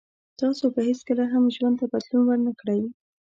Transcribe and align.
تاسو 0.39 0.65
به 0.73 0.81
هیڅکله 0.89 1.25
هم 1.33 1.43
ژوند 1.55 1.75
ته 1.79 1.85
بدلون 1.91 2.21
ور 2.25 2.39
نه 2.47 2.53
کړی 2.59 2.81